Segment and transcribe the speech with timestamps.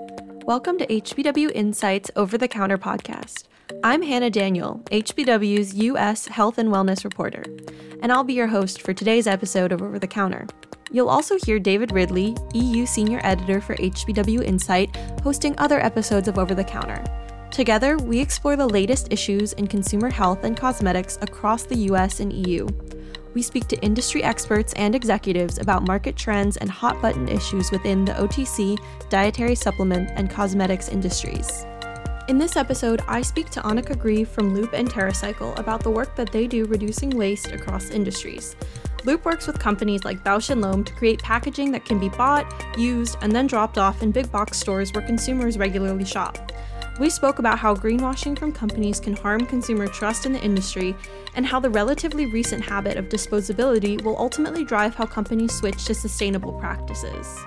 [0.00, 3.44] Welcome to HBW Insights Over the Counter podcast.
[3.84, 6.26] I'm Hannah Daniel, HBW's U.S.
[6.26, 7.44] Health and Wellness reporter,
[8.02, 10.46] and I'll be your host for today's episode of Over the Counter.
[10.90, 16.38] You'll also hear David Ridley, EU Senior Editor for HBW Insight, hosting other episodes of
[16.38, 17.04] Over the Counter.
[17.50, 22.32] Together, we explore the latest issues in consumer health and cosmetics across the US and
[22.32, 22.66] EU
[23.34, 28.04] we speak to industry experts and executives about market trends and hot button issues within
[28.04, 31.64] the OTC, dietary supplement, and cosmetics industries.
[32.28, 36.14] In this episode, I speak to Annika Grieve from Loop and TerraCycle about the work
[36.16, 38.54] that they do reducing waste across industries.
[39.04, 42.46] Loop works with companies like Bausch & Lomb to create packaging that can be bought,
[42.78, 46.52] used, and then dropped off in big box stores where consumers regularly shop.
[47.00, 50.94] We spoke about how greenwashing from companies can harm consumer trust in the industry
[51.34, 55.94] and how the relatively recent habit of disposability will ultimately drive how companies switch to
[55.94, 57.38] sustainable practices.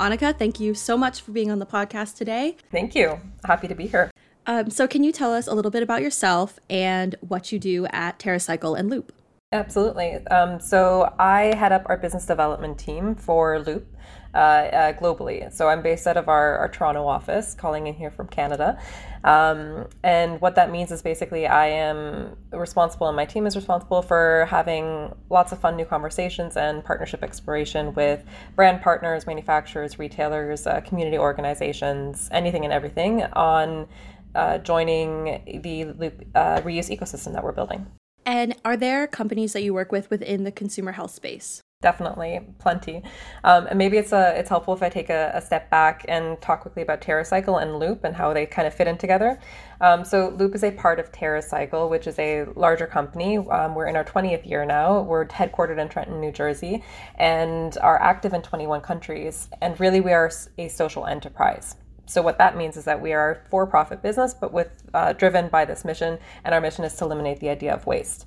[0.00, 2.56] Annika, thank you so much for being on the podcast today.
[2.72, 3.20] Thank you.
[3.44, 4.10] Happy to be here.
[4.46, 7.86] Um, so, can you tell us a little bit about yourself and what you do
[7.92, 9.12] at TerraCycle and Loop?
[9.52, 10.14] Absolutely.
[10.26, 13.86] Um, so, I head up our business development team for Loop
[14.34, 15.52] uh, uh, globally.
[15.52, 18.78] So I'm based out of our, our, Toronto office, calling in here from Canada.
[19.24, 24.00] Um, and what that means is basically I am responsible, and my team is responsible
[24.00, 28.24] for having lots of fun new conversations and partnership exploration with
[28.56, 33.86] brand partners, manufacturers, retailers, uh, community organizations, anything and everything on
[34.34, 37.86] uh, joining the Loop uh, reuse ecosystem that we're building.
[38.24, 41.60] And are there companies that you work with within the consumer health space?
[41.82, 43.02] Definitely plenty.
[43.44, 46.40] Um, and maybe it's a it's helpful if I take a, a, step back and
[46.40, 49.38] talk quickly about TerraCycle and Loop and how they kind of fit in together.
[49.80, 53.36] Um, so Loop is a part of TerraCycle, which is a larger company.
[53.36, 55.02] Um, we're in our 20th year now.
[55.02, 56.82] We're headquartered in Trenton, New Jersey,
[57.16, 59.48] and are active in 21 countries.
[59.60, 61.76] And really, we are a social enterprise.
[62.06, 65.48] So what that means is that we are a for-profit business, but with uh, driven
[65.48, 68.26] by this mission, and our mission is to eliminate the idea of waste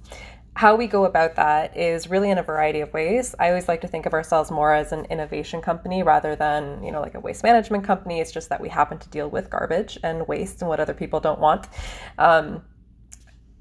[0.55, 3.35] how we go about that is really in a variety of ways.
[3.37, 6.93] I always like to think of ourselves more as an innovation company rather than, you
[6.93, 8.21] know, like a waste management company.
[8.21, 11.19] It's just that we happen to deal with garbage and waste and what other people
[11.19, 11.67] don't want.
[12.17, 12.63] Um,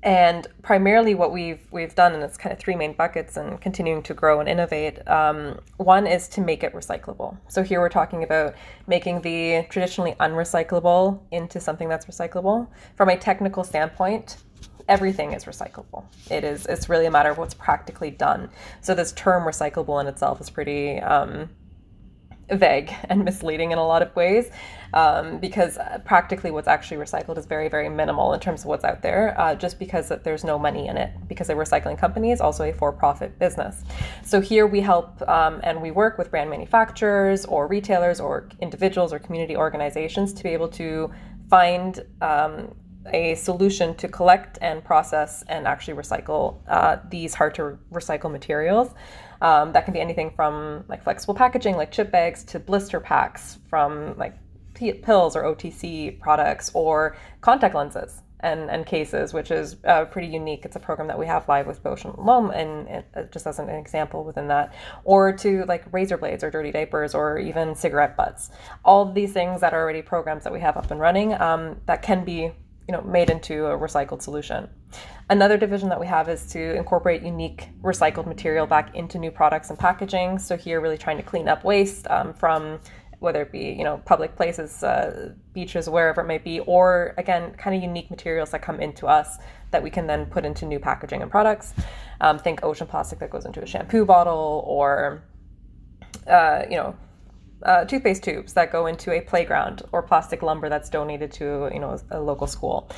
[0.04, 4.02] and primarily, what we've we've done, and it's kind of three main buckets, and continuing
[4.02, 5.06] to grow and innovate.
[5.08, 7.38] Um, one is to make it recyclable.
[7.48, 8.54] So here we're talking about
[8.86, 12.68] making the traditionally unrecyclable into something that's recyclable.
[12.96, 14.43] From a technical standpoint,
[14.88, 16.04] everything is recyclable.
[16.30, 16.66] It is.
[16.66, 18.50] It's really a matter of what's practically done.
[18.80, 21.48] So this term recyclable in itself is pretty um,
[22.50, 24.50] vague and misleading in a lot of ways,
[24.92, 29.02] um, because practically what's actually recycled is very, very minimal in terms of what's out
[29.02, 29.38] there.
[29.38, 32.72] Uh, just because there's no money in it, because a recycling company is also a
[32.72, 33.84] for-profit business.
[34.24, 39.12] So here we help um, and we work with brand manufacturers or retailers or individuals
[39.12, 41.10] or community organizations to be able to
[41.48, 42.74] find um,
[43.12, 48.90] a solution to collect and process and actually recycle uh, these hard to recycle materials.
[49.40, 53.58] Um, that can be anything from like flexible packaging, like chip bags, to blister packs
[53.68, 54.34] from like
[54.74, 58.20] p- pills or OTC products or contact lenses.
[58.40, 60.66] And, and cases, which is uh, pretty unique.
[60.66, 63.58] It's a program that we have live with Bausch and Lomb, and, uh, just as
[63.58, 68.18] an example within that, or to like razor blades or dirty diapers or even cigarette
[68.18, 68.50] butts.
[68.84, 71.80] All of these things that are already programs that we have up and running um,
[71.86, 72.52] that can be
[72.88, 74.68] you know made into a recycled solution.
[75.30, 79.70] Another division that we have is to incorporate unique recycled material back into new products
[79.70, 80.38] and packaging.
[80.38, 82.80] So here, really trying to clean up waste um, from
[83.20, 87.54] whether it be you know public places, uh, beaches, wherever it may be, or again,
[87.54, 89.38] kind of unique materials that come into us
[89.70, 91.74] that we can then put into new packaging and products.
[92.20, 95.24] Um, think ocean plastic that goes into a shampoo bottle, or
[96.26, 96.94] uh, you know
[97.64, 101.80] uh, toothpaste tubes that go into a playground or plastic lumber that's donated to you
[101.80, 102.90] know a local school.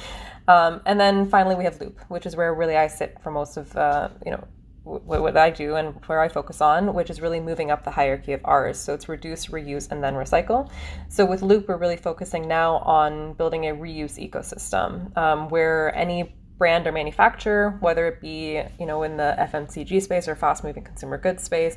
[0.49, 3.57] Um, and then finally we have Loop, which is where really I sit for most
[3.57, 4.45] of uh, you know
[4.85, 7.91] w- what I do and where I focus on, which is really moving up the
[7.91, 8.79] hierarchy of ours.
[8.79, 10.71] So it's reduce, reuse, and then recycle.
[11.09, 16.35] So with Loop, we're really focusing now on building a reuse ecosystem um, where any
[16.59, 20.85] brand or manufacturer, whether it be you know in the FMCG space or fast moving
[20.85, 21.77] consumer goods space,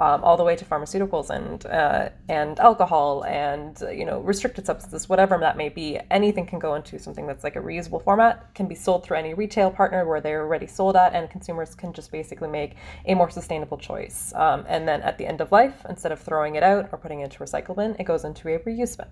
[0.00, 4.66] um, all the way to pharmaceuticals and uh, and alcohol and uh, you know restricted
[4.66, 5.98] substances, whatever that may be.
[6.10, 9.34] Anything can go into something that's like a reusable format, can be sold through any
[9.34, 13.30] retail partner where they're already sold at, and consumers can just basically make a more
[13.30, 14.32] sustainable choice.
[14.34, 17.20] Um, and then at the end of life, instead of throwing it out or putting
[17.20, 19.06] it into a recycle bin, it goes into a reuse bin.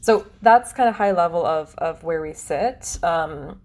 [0.00, 2.98] So that's kind of high level of of where we sit.
[3.02, 3.60] Um,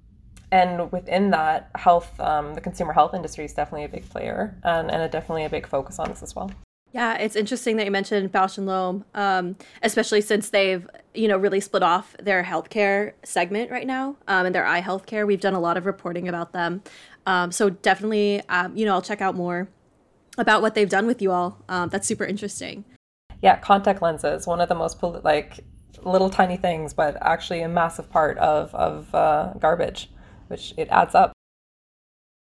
[0.52, 4.92] and within that, health, um, the consumer health industry is definitely a big player and,
[4.92, 6.52] and a, definitely a big focus on this as well.
[6.94, 11.38] Yeah, it's interesting that you mentioned Bausch and Lomb, um, especially since they've you know
[11.38, 15.26] really split off their healthcare segment right now um, and their eye healthcare.
[15.26, 16.84] We've done a lot of reporting about them,
[17.26, 19.70] um, so definitely um, you know I'll check out more
[20.38, 21.64] about what they've done with you all.
[21.70, 22.84] Um, that's super interesting.
[23.42, 25.62] Yeah, contact lenses, one of the most like
[26.04, 30.10] little tiny things, but actually a massive part of of uh, garbage,
[30.52, 31.32] which it adds up.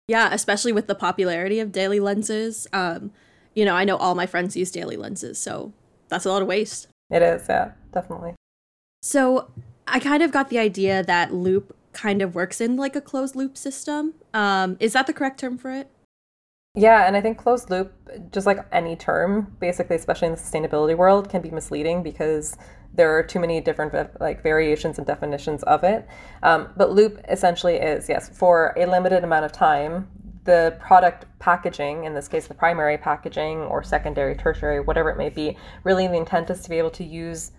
[0.07, 2.67] Yeah, especially with the popularity of daily lenses.
[2.73, 3.11] Um,
[3.55, 5.71] you know, I know all my friends use daily lenses, so
[6.09, 6.87] that's a lot of waste.
[7.09, 8.35] It is, yeah, definitely.
[9.01, 9.49] So
[9.87, 13.35] I kind of got the idea that loop kind of works in like a closed
[13.35, 14.13] loop system.
[14.33, 15.89] Um, is that the correct term for it?
[16.73, 17.93] Yeah, and I think closed loop,
[18.31, 22.55] just like any term, basically, especially in the sustainability world, can be misleading because
[22.93, 26.07] there are too many different like variations and definitions of it.
[26.43, 30.07] Um, but loop essentially is yes, for a limited amount of time,
[30.45, 35.29] the product packaging, in this case, the primary packaging or secondary, tertiary, whatever it may
[35.29, 37.51] be, really the intent is to be able to use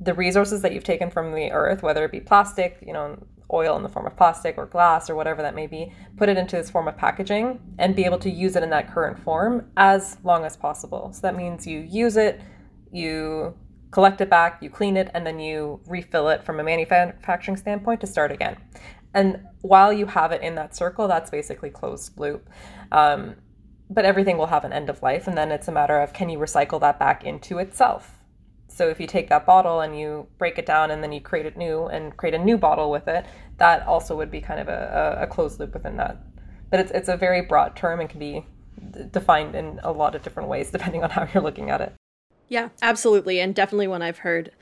[0.00, 3.18] the resources that you've taken from the earth, whether it be plastic, you know,
[3.52, 6.36] oil in the form of plastic or glass or whatever that may be, put it
[6.36, 9.70] into this form of packaging and be able to use it in that current form
[9.76, 11.10] as long as possible.
[11.12, 12.40] So that means you use it,
[12.92, 13.54] you
[13.90, 18.00] collect it back, you clean it, and then you refill it from a manufacturing standpoint
[18.00, 18.56] to start again.
[19.14, 22.48] And while you have it in that circle, that's basically closed loop.
[22.92, 23.36] Um,
[23.88, 26.28] but everything will have an end of life, and then it's a matter of can
[26.28, 28.19] you recycle that back into itself?
[28.70, 31.44] So if you take that bottle and you break it down and then you create
[31.44, 33.26] it new and create a new bottle with it,
[33.58, 36.24] that also would be kind of a, a closed loop within that.
[36.70, 38.46] But it's, it's a very broad term and can be
[39.10, 41.94] defined in a lot of different ways depending on how you're looking at it.
[42.48, 43.40] Yeah, absolutely.
[43.40, 44.52] And definitely one I've heard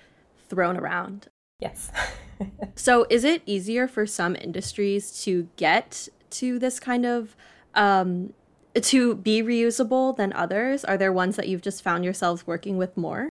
[0.49, 1.29] thrown around.
[1.61, 1.91] Yes.
[2.77, 7.35] so, is it easier for some industries to get to this kind of
[7.75, 8.33] um,
[8.75, 10.85] to be reusable than others?
[10.85, 13.29] Are there ones that you've just found yourselves working with more?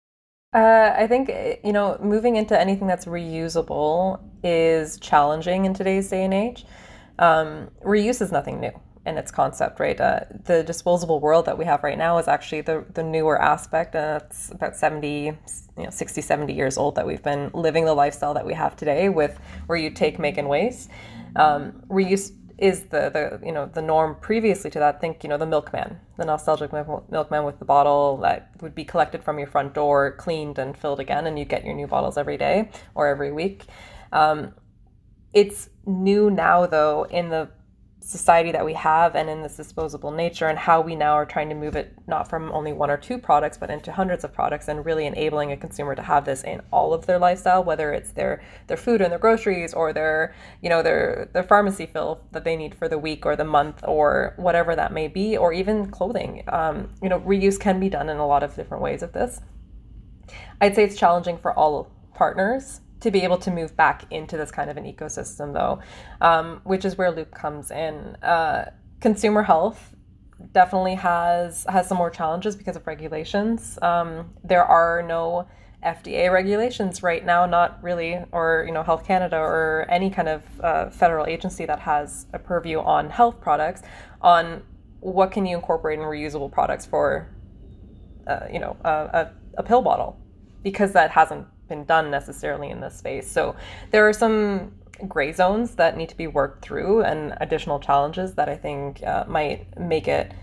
[0.53, 1.31] Uh, I think
[1.63, 6.65] you know moving into anything that's reusable is challenging in today's day and age.
[7.19, 8.71] Um, reuse is nothing new
[9.05, 9.99] in its concept, right?
[9.99, 13.95] Uh, the disposable world that we have right now is actually the, the newer aspect.
[13.95, 15.35] And it's about 70, you
[15.77, 19.09] know, 60, 70 years old that we've been living the lifestyle that we have today
[19.09, 20.89] with where you take, make, and waste.
[21.35, 22.31] Um, reuse
[22.61, 25.01] is the, the, you know, the norm previously to that.
[25.01, 29.23] Think, you know, the milkman, the nostalgic milkman with the bottle that would be collected
[29.23, 32.37] from your front door, cleaned and filled again, and you get your new bottles every
[32.37, 33.65] day or every week.
[34.13, 34.53] Um,
[35.33, 37.49] it's new now, though, in the
[38.03, 41.47] society that we have and in this disposable nature and how we now are trying
[41.49, 44.67] to move it not from only one or two products but into hundreds of products
[44.67, 48.11] and really enabling a consumer to have this in all of their lifestyle whether it's
[48.11, 52.43] their their food and their groceries or their you know their their pharmacy fill that
[52.43, 55.89] they need for the week or the month or whatever that may be or even
[55.91, 56.43] clothing.
[56.47, 59.41] Um, you know reuse can be done in a lot of different ways of this.
[60.59, 64.51] I'd say it's challenging for all partners to be able to move back into this
[64.51, 65.79] kind of an ecosystem, though,
[66.21, 68.15] um, which is where Loop comes in.
[68.23, 69.95] Uh, consumer health
[70.53, 73.77] definitely has has some more challenges because of regulations.
[73.81, 75.47] Um, there are no
[75.83, 80.43] FDA regulations right now, not really, or you know, Health Canada or any kind of
[80.61, 83.81] uh, federal agency that has a purview on health products
[84.21, 84.63] on
[84.99, 87.27] what can you incorporate in reusable products for,
[88.27, 90.19] uh, you know, a, a pill bottle,
[90.61, 93.31] because that hasn't been done necessarily in this space.
[93.31, 93.55] So
[93.91, 94.73] there are some
[95.07, 99.23] gray zones that need to be worked through and additional challenges that I think uh,
[99.27, 100.33] might make it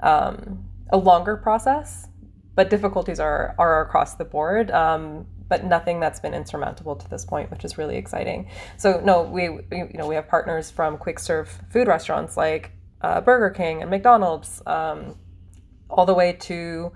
[0.00, 2.08] um, a longer process.
[2.54, 4.70] But difficulties are are across the board.
[4.70, 8.50] Um, but nothing that's been insurmountable to this point, which is really exciting.
[8.76, 13.20] So no, we, you know we have partners from quick serve food restaurants like uh,
[13.20, 15.14] Burger King and McDonald's, um,
[15.88, 16.92] all the way to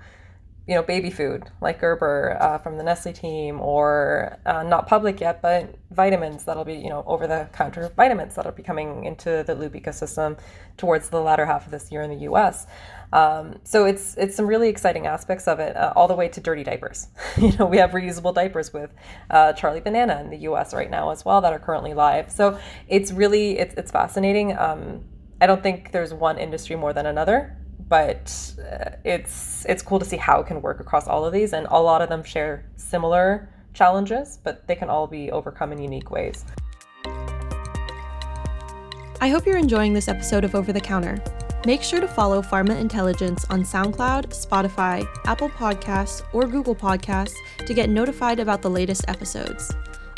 [0.68, 5.20] you know, baby food like Gerber uh, from the Nestle team, or uh, not public
[5.20, 9.42] yet, but vitamins that'll be, you know, over the counter vitamins that'll be coming into
[9.44, 10.38] the Loop ecosystem
[10.76, 12.66] towards the latter half of this year in the US.
[13.12, 16.40] Um, so it's it's some really exciting aspects of it, uh, all the way to
[16.40, 17.08] dirty diapers.
[17.36, 18.90] you know, we have reusable diapers with
[19.30, 22.30] uh, Charlie Banana in the US right now as well that are currently live.
[22.30, 24.56] So it's really it's it's fascinating.
[24.56, 25.04] Um,
[25.40, 27.56] I don't think there's one industry more than another
[27.92, 31.52] but uh, it's it's cool to see how it can work across all of these
[31.52, 35.78] and a lot of them share similar challenges but they can all be overcome in
[35.78, 36.46] unique ways.
[39.20, 41.22] I hope you're enjoying this episode of over the counter.
[41.66, 47.74] Make sure to follow pharma intelligence on soundcloud spotify apple podcasts or google podcasts to
[47.74, 49.70] get notified about the latest episodes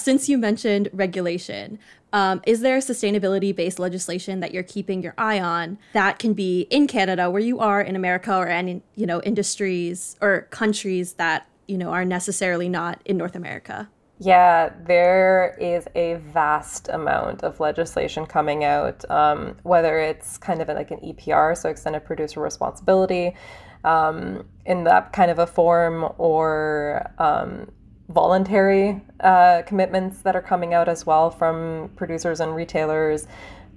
[0.01, 1.77] Since you mentioned regulation,
[2.12, 6.62] um, is there sustainability based legislation that you're keeping your eye on that can be
[6.72, 11.48] in Canada, where you are in America, or any you know industries or countries that
[11.67, 13.89] you know are necessarily not in North America?
[14.17, 20.67] Yeah, there is a vast amount of legislation coming out, um, whether it's kind of
[20.67, 23.36] like an EPR, so extended producer responsibility,
[23.84, 27.72] um, in that kind of a form, or um,
[28.13, 33.27] voluntary uh, commitments that are coming out as well from producers and retailers,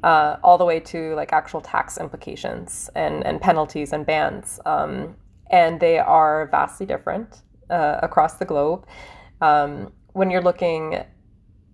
[0.02, 4.60] uh, all the way to like actual tax implications and, and penalties and bans.
[4.66, 5.16] Um,
[5.50, 8.86] and they are vastly different uh, across the globe.
[9.40, 11.04] Um, when you're looking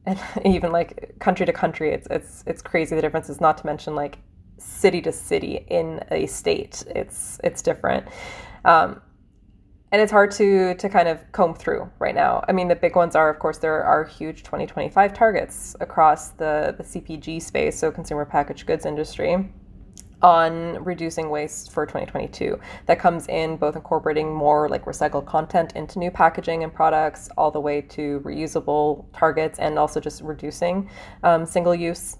[0.07, 3.40] and even like country to country, it's it's it's crazy the differences.
[3.40, 4.19] Not to mention like
[4.59, 8.07] city to city in a state, it's it's different.
[8.64, 9.00] Um,
[9.92, 12.44] and it's hard to to kind of comb through right now.
[12.49, 16.75] I mean, the big ones are, of course, there are huge 2025 targets across the
[16.76, 19.50] the CPG space, so consumer packaged goods industry,
[20.23, 22.59] on reducing waste for 2022.
[22.87, 27.50] That comes in both incorporating more like recycled content into new packaging and products, all
[27.50, 30.88] the way to reusable targets, and also just reducing
[31.23, 32.18] um, single use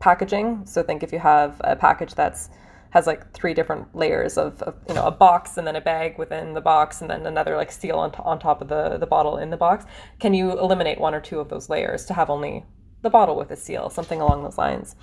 [0.00, 0.66] packaging.
[0.66, 2.50] So think if you have a package that's
[2.90, 6.18] has like three different layers of, of, you know a box and then a bag
[6.18, 9.06] within the box and then another like seal on, t- on top of the, the
[9.06, 9.84] bottle in the box.
[10.18, 12.64] Can you eliminate one or two of those layers to have only
[13.02, 13.90] the bottle with a seal?
[13.90, 14.96] Something along those lines.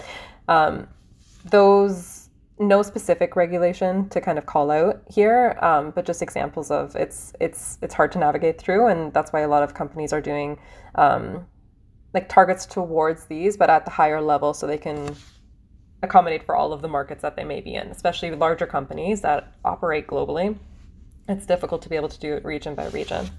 [0.48, 0.88] Um,
[1.46, 2.28] those
[2.60, 7.32] no specific regulation to kind of call out here um, but just examples of it's
[7.40, 10.58] it's it's hard to navigate through and that's why a lot of companies are doing
[10.96, 11.46] um,
[12.14, 15.16] like targets towards these but at the higher level so they can
[16.04, 19.54] accommodate for all of the markets that they may be in, especially larger companies that
[19.66, 20.58] operate globally.
[21.28, 23.30] It's difficult to be able to do it region by region.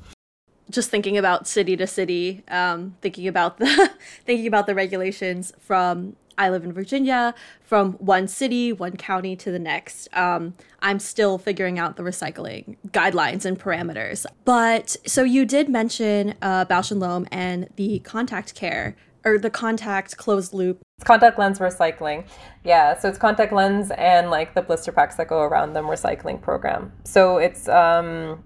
[0.70, 3.90] Just thinking about city to city, um, thinking about the
[4.26, 9.50] thinking about the regulations from I live in Virginia, from one city, one county to
[9.50, 10.08] the next.
[10.16, 14.24] Um, I'm still figuring out the recycling guidelines and parameters.
[14.44, 19.50] But so you did mention uh, Bausch and Lomb and the contact care or the
[19.50, 20.80] contact closed loop.
[20.98, 22.26] It's contact lens recycling.
[22.64, 26.42] Yeah, so it's contact lens and like the blister packs that go around them recycling
[26.42, 26.92] program.
[27.04, 28.42] So it's um,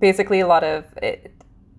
[0.00, 1.34] basically a lot of it.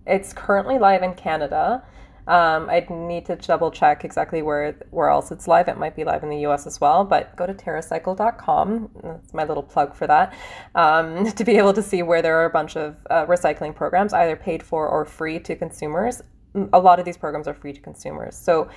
[0.06, 1.84] It's currently live in Canada.
[2.28, 5.68] Um, I'd need to double check exactly where where else it's live.
[5.68, 6.68] It might be live in the U.S.
[6.68, 7.04] as well.
[7.04, 8.90] But go to TerraCycle.com.
[9.02, 10.32] That's my little plug for that.
[10.76, 14.14] Um, to be able to see where there are a bunch of uh, recycling programs,
[14.14, 16.22] either paid for or free to consumers
[16.74, 18.36] a lot of these programs are free to consumers.
[18.36, 18.70] So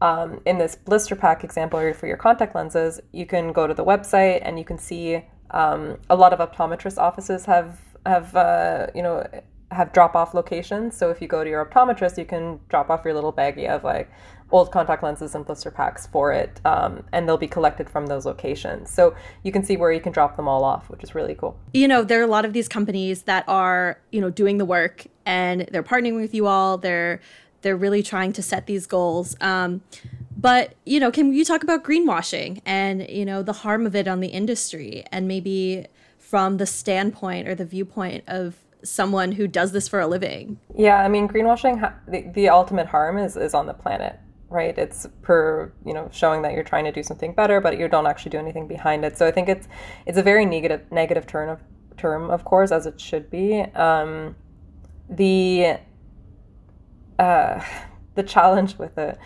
[0.00, 3.84] um, in this blister pack example for your contact lenses, you can go to the
[3.84, 9.02] website and you can see um, a lot of optometrist offices have have uh, you
[9.02, 9.26] know
[9.72, 10.96] have drop off locations.
[10.96, 13.84] So if you go to your optometrist, you can drop off your little baggie of
[13.84, 14.10] like
[14.52, 18.24] old contact lenses and blister packs for it, um, and they'll be collected from those
[18.24, 18.90] locations.
[18.90, 21.58] So you can see where you can drop them all off, which is really cool.
[21.74, 24.64] You know, there are a lot of these companies that are you know doing the
[24.64, 26.78] work and they're partnering with you all.
[26.78, 27.20] They're
[27.66, 29.34] they're really trying to set these goals.
[29.40, 29.82] Um,
[30.36, 34.06] but you know, can you talk about greenwashing and you know the harm of it
[34.06, 38.54] on the industry, and maybe from the standpoint or the viewpoint of
[38.84, 40.60] someone who does this for a living?
[40.76, 45.08] Yeah, I mean, greenwashing, the, the ultimate harm is, is on the planet right it's
[45.22, 48.30] per you know showing that you're trying to do something better but you don't actually
[48.30, 49.66] do anything behind it so i think it's
[50.06, 51.60] it's a very negative negative term of
[51.96, 54.36] term of course as it should be um,
[55.08, 55.76] the
[57.18, 59.18] the challenge with it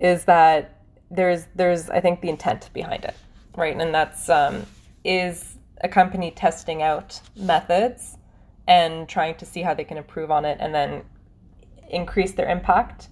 [0.00, 3.16] is that there's there's I think the intent behind it,
[3.56, 3.76] right?
[3.76, 4.66] And that's um,
[5.04, 8.16] is a company testing out methods
[8.68, 11.02] and trying to see how they can improve on it and then
[11.88, 13.08] increase their impact,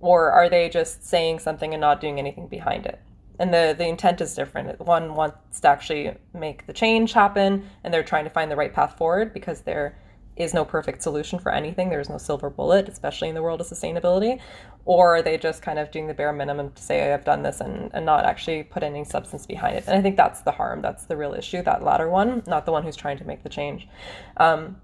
[0.00, 3.00] or are they just saying something and not doing anything behind it?
[3.40, 4.80] And the the intent is different.
[4.80, 8.72] One wants to actually make the change happen, and they're trying to find the right
[8.72, 9.98] path forward because they're
[10.36, 11.90] is no perfect solution for anything.
[11.90, 14.40] There's no silver bullet, especially in the world of sustainability.
[14.84, 17.60] Or are they just kind of doing the bare minimum to say, I've done this
[17.60, 19.84] and, and not actually put any substance behind it?
[19.86, 20.82] And I think that's the harm.
[20.82, 23.48] That's the real issue, that latter one, not the one who's trying to make the
[23.48, 23.88] change.
[24.36, 24.76] Um,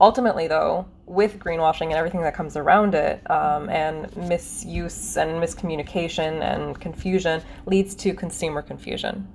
[0.00, 6.40] ultimately, though, with greenwashing and everything that comes around it, um, and misuse and miscommunication
[6.42, 9.28] and confusion leads to consumer confusion,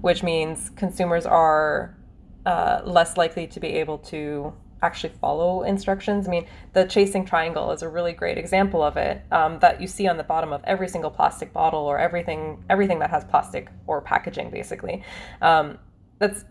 [0.00, 1.96] which means consumers are
[2.46, 6.28] uh, less likely to be able to actually follow instructions.
[6.28, 9.86] I mean, the chasing triangle is a really great example of it um, that you
[9.86, 13.68] see on the bottom of every single plastic bottle or everything everything that has plastic
[13.86, 15.02] or packaging, basically.
[15.40, 15.78] Um,
[16.18, 16.44] that's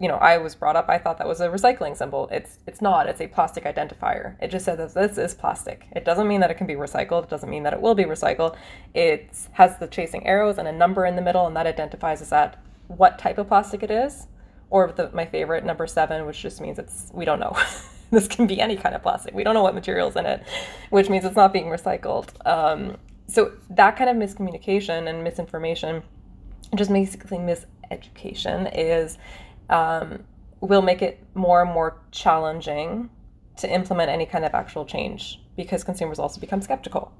[0.00, 0.88] you know, I was brought up.
[0.88, 2.26] I thought that was a recycling symbol.
[2.32, 3.06] It's it's not.
[3.06, 4.34] It's a plastic identifier.
[4.40, 5.86] It just says that this is plastic.
[5.92, 7.24] It doesn't mean that it can be recycled.
[7.24, 8.56] It doesn't mean that it will be recycled.
[8.94, 12.30] It has the chasing arrows and a number in the middle, and that identifies as
[12.30, 12.58] that
[12.88, 14.26] what type of plastic it is
[14.70, 17.56] or the, my favorite number seven, which just means it's we don't know.
[18.10, 19.34] this can be any kind of plastic.
[19.34, 20.42] We don't know what materials in it,
[20.90, 22.28] which means it's not being recycled.
[22.46, 22.96] Um,
[23.28, 26.02] so that kind of miscommunication and misinformation,
[26.74, 29.18] just basically miseducation, is
[29.68, 30.24] um,
[30.60, 33.10] will make it more and more challenging
[33.58, 37.12] to implement any kind of actual change because consumers also become skeptical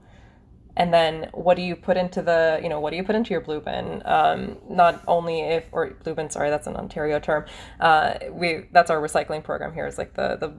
[0.76, 3.30] and then what do you put into the you know what do you put into
[3.30, 4.02] your blue bin?
[4.04, 7.44] Um, not only if or blue bin sorry that's an ontario term.
[7.80, 10.52] Uh, we that's our recycling program here is like the the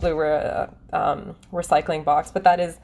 [0.00, 2.30] blue re, um, recycling box.
[2.30, 2.78] But that is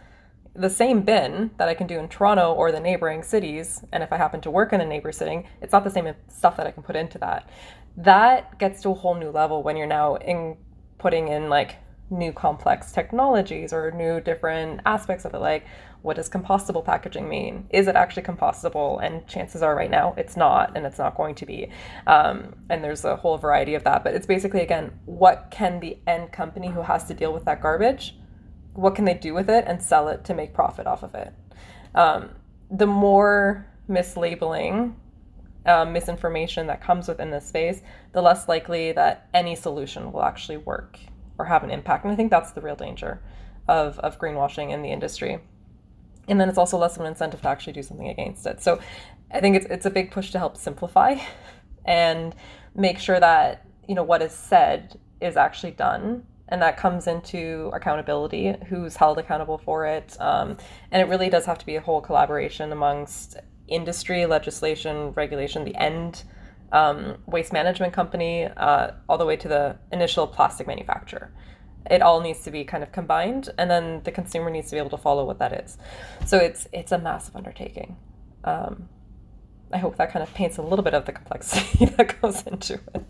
[0.55, 3.85] the same bin that i can do in toronto or the neighboring cities.
[3.93, 6.57] And if i happen to work in a neighbor sitting it's not the same stuff
[6.57, 7.49] that i can put into that.
[7.97, 10.57] That gets to a whole new level when you're now in
[10.99, 11.77] putting in like
[12.11, 15.67] new complex technologies or new different aspects of it like
[16.03, 17.67] what does compostable packaging mean?
[17.71, 19.03] Is it actually compostable?
[19.03, 21.71] And chances are right now it's not, and it's not going to be.
[22.07, 24.05] Um, and there's a whole variety of that.
[24.05, 27.61] But it's basically, again, what can the end company who has to deal with that
[27.61, 28.17] garbage,
[28.75, 31.33] what can they do with it and sell it to make profit off of it?
[31.95, 32.31] Um,
[32.71, 34.95] the more mislabeling,
[35.67, 40.59] uh, misinformation that comes within this space, the less likely that any solution will actually
[40.59, 40.99] work
[41.39, 42.05] or have an impact.
[42.05, 43.21] And I think that's the real danger
[43.69, 45.41] of, of greenwashing in the industry
[46.29, 48.61] and then it's also less of an incentive to actually do something against it.
[48.61, 48.79] So
[49.31, 51.17] I think it's it's a big push to help simplify
[51.85, 52.35] and
[52.75, 57.71] make sure that you know what is said is actually done and that comes into
[57.75, 60.57] accountability who's held accountable for it um,
[60.91, 65.75] and it really does have to be a whole collaboration amongst industry legislation regulation the
[65.77, 66.23] end
[66.73, 71.33] um, waste management company uh, all the way to the initial plastic manufacturer.
[71.91, 74.79] It all needs to be kind of combined and then the consumer needs to be
[74.79, 75.79] able to follow what that is.
[76.27, 77.97] So it's it's a massive undertaking.
[78.45, 78.89] Um,
[79.71, 82.75] i hope that kind of paints a little bit of the complexity that goes into
[82.95, 83.05] it.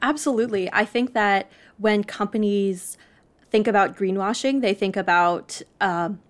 [0.00, 0.72] Absolutely.
[0.72, 2.98] I think that when companies
[3.50, 6.20] think about greenwashing they think about um,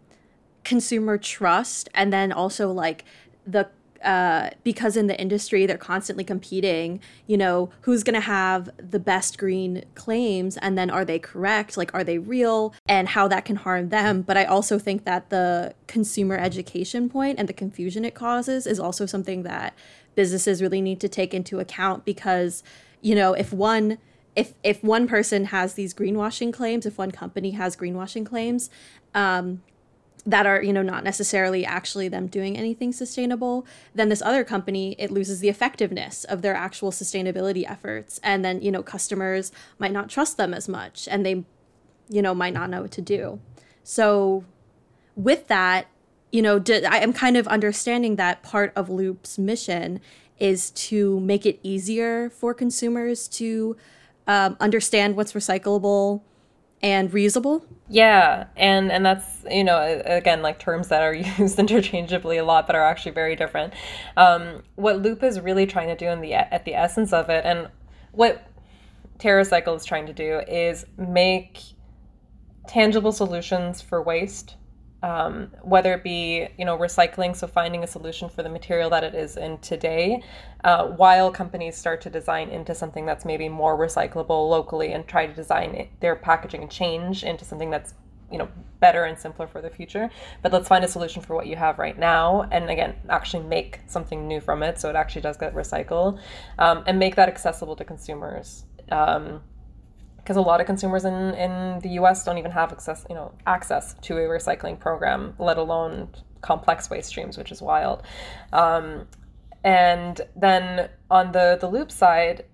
[0.64, 3.04] consumer trust and then also like
[3.46, 3.68] the
[4.02, 8.98] uh, because in the industry they're constantly competing, you know, who's going to have the
[8.98, 11.76] best green claims and then are they correct?
[11.76, 12.74] Like, are they real?
[12.86, 14.22] And how that can harm them.
[14.22, 18.80] But I also think that the consumer education point and the confusion it causes is
[18.80, 19.74] also something that
[20.14, 22.62] businesses really need to take into account because,
[23.00, 23.98] you know, if one
[24.34, 28.70] if if one person has these greenwashing claims, if one company has greenwashing claims,
[29.14, 29.62] um,
[30.24, 34.94] that are you know not necessarily actually them doing anything sustainable then this other company
[34.98, 38.20] it loses the effectiveness of their actual sustainability efforts.
[38.22, 41.44] And then you know customers might not trust them as much and they
[42.08, 43.40] you know might not know what to do.
[43.82, 44.44] So
[45.16, 45.88] with that
[46.30, 50.00] you know i am kind of understanding that part of loop's mission
[50.38, 53.76] is to make it easier for consumers to
[54.26, 56.22] um, understand what's recyclable
[56.82, 57.64] and reusable.
[57.88, 62.66] Yeah, and and that's you know again like terms that are used interchangeably a lot,
[62.66, 63.74] but are actually very different.
[64.16, 67.44] Um, what Loop is really trying to do in the at the essence of it,
[67.44, 67.68] and
[68.12, 68.46] what
[69.18, 71.60] TerraCycle is trying to do is make
[72.66, 74.56] tangible solutions for waste
[75.02, 79.04] um, whether it be you know recycling, so finding a solution for the material that
[79.04, 80.22] it is in today,
[80.64, 85.26] uh, while companies start to design into something that's maybe more recyclable locally and try
[85.26, 87.94] to design it, their packaging and change into something that's
[88.30, 88.48] you know
[88.80, 90.10] better and simpler for the future.
[90.40, 93.80] But let's find a solution for what you have right now, and again, actually make
[93.86, 96.20] something new from it, so it actually does get recycled,
[96.58, 98.64] um, and make that accessible to consumers.
[98.90, 99.42] Um,
[100.22, 103.32] because a lot of consumers in, in the US don't even have access, you know,
[103.46, 106.08] access to a recycling program, let alone
[106.42, 108.02] complex waste streams, which is wild.
[108.52, 109.08] Um,
[109.64, 112.44] and then on the, the loop side,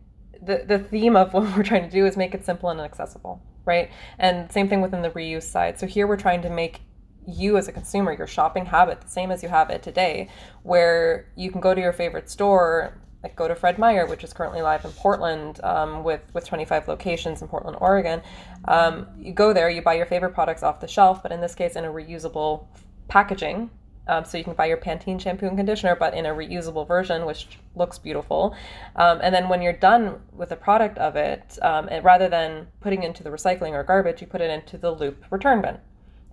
[0.42, 3.42] the, the theme of what we're trying to do is make it simple and accessible,
[3.64, 3.90] right?
[4.18, 5.78] And same thing within the reuse side.
[5.78, 6.80] So here we're trying to make
[7.26, 10.30] you as a consumer, your shopping habit, the same as you have it today,
[10.62, 14.32] where you can go to your favorite store, like go to Fred Meyer, which is
[14.32, 18.22] currently live in Portland um, with with 25 locations in Portland, Oregon.
[18.66, 21.54] Um, you go there, you buy your favorite products off the shelf, but in this
[21.54, 22.66] case, in a reusable
[23.08, 23.70] packaging,
[24.06, 27.26] Um, so you can buy your Pantene shampoo and conditioner, but in a reusable version,
[27.26, 28.54] which looks beautiful.
[28.96, 32.68] Um, and then when you're done with the product of it, um, and rather than
[32.80, 35.78] putting into the recycling or garbage, you put it into the Loop return bin.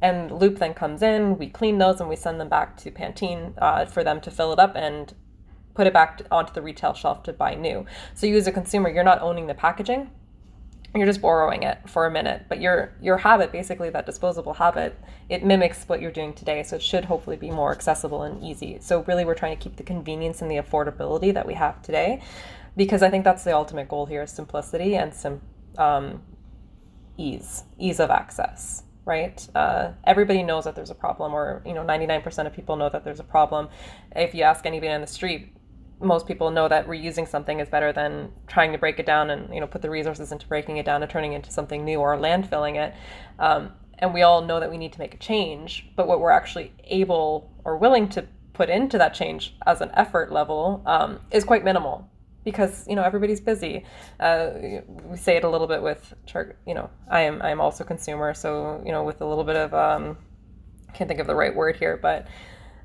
[0.02, 3.54] And Loop then comes in, we clean those, and we send them back to Pantene
[3.58, 5.14] uh, for them to fill it up and
[5.76, 7.86] put it back onto the retail shelf to buy new.
[8.16, 10.10] So you as a consumer, you're not owning the packaging,
[10.96, 14.98] you're just borrowing it for a minute but your your habit basically that disposable habit
[15.28, 16.64] it mimics what you're doing today.
[16.64, 18.78] So it should hopefully be more accessible and easy.
[18.80, 22.22] So really we're trying to keep the convenience and the affordability that we have today
[22.78, 25.42] because i think that's the ultimate goal here is simplicity and sim,
[25.78, 26.22] um,
[27.18, 29.48] ease ease of access right?
[29.54, 33.04] Uh, everybody knows that there's a problem or you know 99% of people know that
[33.04, 33.70] there's a problem.
[34.16, 35.55] If you ask anybody on the street
[36.00, 39.54] most people know that reusing something is better than trying to break it down and
[39.54, 42.00] you know put the resources into breaking it down and turning it into something new
[42.00, 42.94] or landfilling it.
[43.40, 46.32] Um, and we all know that we need to make a change, but what we're
[46.32, 51.44] actually able or willing to put into that change as an effort level um, is
[51.44, 52.10] quite minimal
[52.44, 53.86] because you know everybody's busy.
[54.20, 54.50] Uh,
[55.06, 56.14] we say it a little bit with
[56.66, 59.56] you know I am I am also consumer, so you know with a little bit
[59.56, 60.18] of um,
[60.94, 62.28] can't think of the right word here, but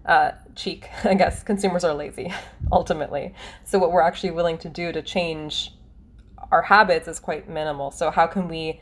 [0.07, 1.43] uh, cheek, I guess.
[1.43, 2.33] Consumers are lazy,
[2.73, 3.35] ultimately.
[3.65, 5.73] So, what we're actually willing to do to change
[6.51, 7.91] our habits is quite minimal.
[7.91, 8.81] So, how can we,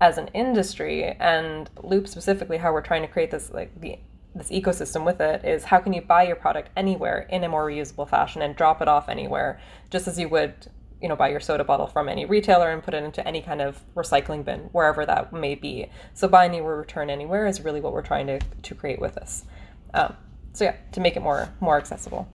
[0.00, 3.98] as an industry, and Loop specifically, how we're trying to create this like the
[4.36, 7.66] this ecosystem with it is how can you buy your product anywhere in a more
[7.68, 10.54] reusable fashion and drop it off anywhere, just as you would
[11.00, 13.60] you know buy your soda bottle from any retailer and put it into any kind
[13.60, 17.92] of recycling bin wherever that may be so buy anywhere return anywhere is really what
[17.92, 19.44] we're trying to, to create with this
[19.94, 20.14] um,
[20.52, 22.28] so yeah, to make it more more accessible.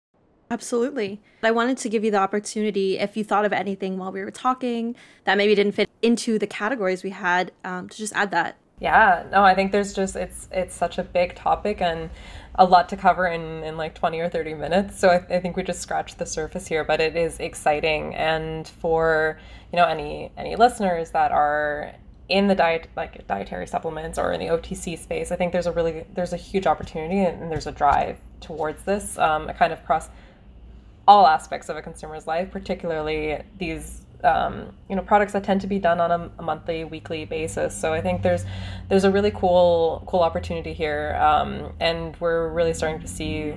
[0.50, 1.22] Absolutely.
[1.44, 4.32] I wanted to give you the opportunity, if you thought of anything while we were
[4.32, 8.58] talking that maybe didn't fit into the categories we had, um, to just add that.
[8.80, 12.12] Yeah, no, I think there's just it's it's such a big topic and
[12.56, 15.00] a lot to cover in in like 20 or 30 minutes.
[15.00, 18.14] So I, I think we just scratched the surface here, but it is exciting.
[18.16, 19.40] And for
[19.72, 21.94] you know any any listeners that are
[22.30, 25.72] in the diet like dietary supplements or in the OTC space, I think there's a
[25.72, 30.10] really there's a huge opportunity and there's a drive towards this um, kind of across
[31.08, 35.68] all aspects of a consumer's life, particularly these um, you know products that tend to
[35.68, 37.80] be done on a, a, monthly, weekly basis.
[37.80, 38.46] So I think there's
[38.90, 43.54] there's a really cool cool opportunity here, um, and we're really starting to see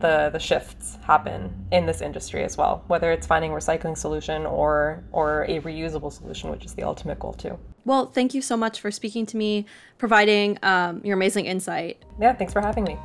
[0.00, 2.82] the the shifts happen in this industry as well.
[2.88, 7.18] Whether it's finding a recycling solution or or a reusable solution, which is the ultimate
[7.18, 7.58] goal too.
[7.84, 12.02] Well, thank you so much for speaking to me, providing um, your amazing insight.
[12.20, 12.98] Yeah, thanks for having me.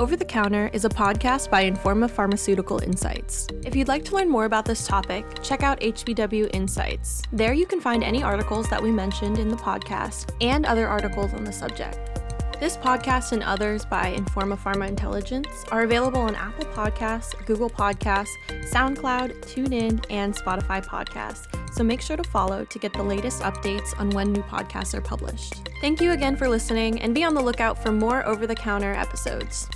[0.00, 3.46] Over the Counter is a podcast by Informa Pharmaceutical Insights.
[3.66, 7.20] If you'd like to learn more about this topic, check out HBW Insights.
[7.32, 11.34] There you can find any articles that we mentioned in the podcast and other articles
[11.34, 12.19] on the subject.
[12.60, 18.34] This podcast and others by Informa Pharma Intelligence are available on Apple Podcasts, Google Podcasts,
[18.70, 21.46] SoundCloud, TuneIn, and Spotify Podcasts.
[21.72, 25.00] So make sure to follow to get the latest updates on when new podcasts are
[25.00, 25.70] published.
[25.80, 28.92] Thank you again for listening and be on the lookout for more over the counter
[28.92, 29.66] episodes.